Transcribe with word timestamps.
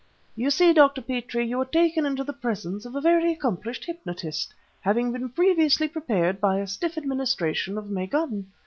You 0.35 0.49
see, 0.49 0.73
Dr. 0.73 0.99
Petrie, 0.99 1.45
you 1.45 1.59
were 1.59 1.65
taken 1.65 2.07
into 2.07 2.23
the 2.23 2.33
presence 2.33 2.85
of 2.87 2.95
a 2.95 3.01
very 3.01 3.31
accomplished 3.31 3.85
hypnotist, 3.85 4.51
having 4.79 5.11
been 5.11 5.29
previously 5.29 5.87
prepared 5.87 6.41
by 6.41 6.57
a 6.59 6.65
stiff 6.65 6.97
administration 6.97 7.77
of 7.77 7.85
maagûn. 7.87 8.45